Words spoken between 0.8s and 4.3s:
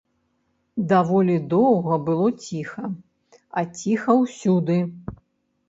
Даволі доўга было ціха а ціха